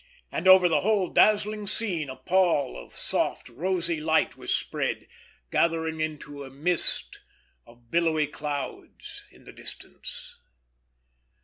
[0.31, 5.05] And over the whole dazzling scene a pall of soft, rosy light was spread,
[5.51, 7.21] gathering into a mist
[7.67, 10.39] of billowy clouds in the distance.